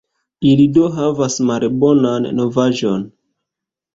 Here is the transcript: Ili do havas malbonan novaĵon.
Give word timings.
Ili 0.51 0.63
do 0.77 0.85
havas 0.95 1.35
malbonan 1.49 2.27
novaĵon. 2.39 3.03